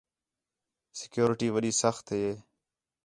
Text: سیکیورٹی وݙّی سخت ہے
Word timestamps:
سیکیورٹی 0.97 1.47
وݙّی 1.53 1.71
سخت 1.83 2.05
ہے 2.15 2.25